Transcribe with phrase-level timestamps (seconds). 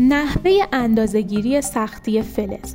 [0.00, 2.74] نحوه اندازهگیری سختی فلز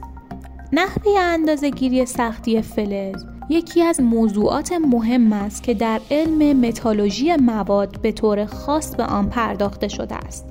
[0.73, 8.11] نحوه اندازهگیری سختی فلز یکی از موضوعات مهم است که در علم متالوژی مواد به
[8.11, 10.45] طور خاص به آن پرداخته شده است.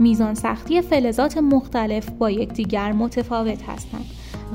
[0.00, 4.04] میزان سختی فلزات مختلف با یکدیگر متفاوت هستند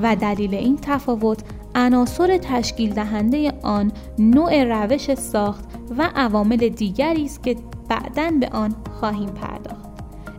[0.02, 1.42] و دلیل این تفاوت
[1.74, 5.64] عناصر تشکیل دهنده آن نوع روش ساخت
[5.98, 7.56] و عوامل دیگری است که
[7.88, 9.91] بعدا به آن خواهیم پرداخت.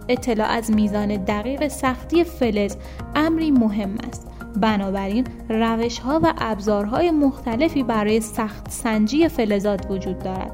[0.10, 2.76] اطلاع از میزان دقیق سختی فلز
[3.16, 4.28] امری مهم است.
[4.56, 10.52] بنابراین روش ها و ابزارهای مختلفی برای سخت سنجی فلزات وجود دارد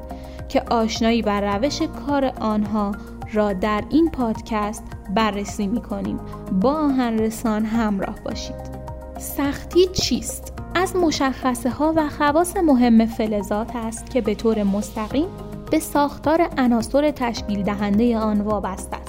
[0.48, 2.92] که آشنایی بر روش کار آنها
[3.32, 4.84] را در این پادکست
[5.14, 6.20] بررسی می کنیم
[6.60, 8.70] با آهن رسان همراه باشید.
[9.18, 15.26] سختی چیست؟ از مشخصه ها و خواص مهم فلزات است که به طور مستقیم
[15.70, 18.99] به ساختار عناصر تشکیل دهنده آن وابسته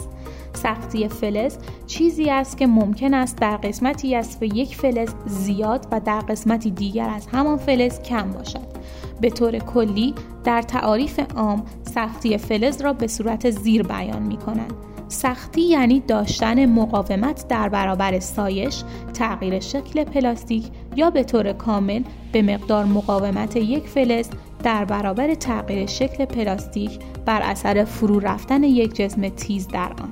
[0.63, 1.57] سختی فلز
[1.87, 7.09] چیزی است که ممکن است در قسمتی از یک فلز زیاد و در قسمتی دیگر
[7.09, 8.67] از همان فلز کم باشد
[9.21, 14.73] به طور کلی در تعاریف عام سختی فلز را به صورت زیر بیان می کنند
[15.07, 22.41] سختی یعنی داشتن مقاومت در برابر سایش، تغییر شکل پلاستیک یا به طور کامل به
[22.41, 24.29] مقدار مقاومت یک فلز
[24.63, 30.09] در برابر تغییر شکل پلاستیک بر اثر فرو رفتن یک جسم تیز در آن.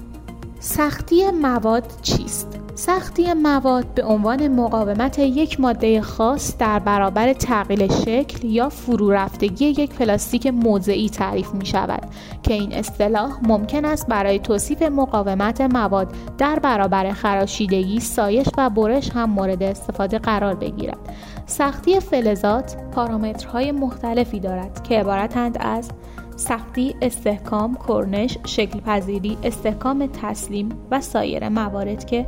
[0.61, 8.47] سختی مواد چیست؟ سختی مواد به عنوان مقاومت یک ماده خاص در برابر تغییر شکل
[8.47, 12.03] یا فرو رفتگی یک پلاستیک موضعی تعریف می شود
[12.43, 19.11] که این اصطلاح ممکن است برای توصیف مقاومت مواد در برابر خراشیدگی، سایش و برش
[19.11, 20.99] هم مورد استفاده قرار بگیرد.
[21.45, 25.91] سختی فلزات پارامترهای مختلفی دارد که عبارتند از
[26.39, 32.25] سختی، استحکام، کرنش، شکل پذیری، استحکام تسلیم و سایر موارد که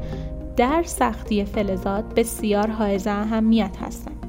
[0.57, 4.20] در سختی فلزات بسیار حائز اهمیت هستند.